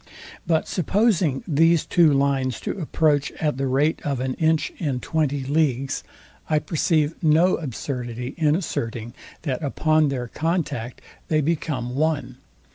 [0.47, 5.43] But supposing these two lines to approach at the rate of an inch in twenty
[5.43, 6.03] leagues,
[6.49, 12.37] I perceive no absurdity in asserting, that upon their contact they become one.